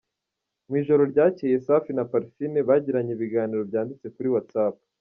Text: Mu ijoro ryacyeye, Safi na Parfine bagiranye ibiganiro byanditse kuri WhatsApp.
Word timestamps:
Mu 0.67 0.75
ijoro 0.81 1.01
ryacyeye, 1.11 1.55
Safi 1.65 1.91
na 1.95 2.05
Parfine 2.11 2.59
bagiranye 2.69 3.11
ibiganiro 3.13 3.61
byanditse 3.69 4.05
kuri 4.15 4.27
WhatsApp. 4.33 4.75